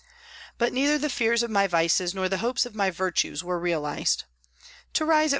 But 0.57 0.73
neither 0.73 0.97
the 0.97 1.11
fears 1.11 1.43
of 1.43 1.51
my 1.51 1.67
vices 1.67 2.15
nor 2.15 2.27
the 2.27 2.39
hopes 2.39 2.65
of 2.65 2.73
my 2.73 2.89
virtues 2.89 3.43
were 3.43 3.59
realised. 3.59 4.23
To 4.93 5.05
rise 5.05 5.25
at 5.25 5.29
5. 5.29 5.29